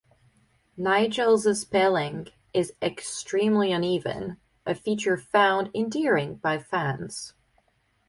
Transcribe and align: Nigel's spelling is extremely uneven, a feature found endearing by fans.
Nigel's 0.77 1.45
spelling 1.61 2.29
is 2.55 2.73
extremely 2.81 3.71
uneven, 3.71 4.37
a 4.65 4.73
feature 4.73 5.15
found 5.15 5.69
endearing 5.75 6.37
by 6.37 6.57
fans. 6.57 7.35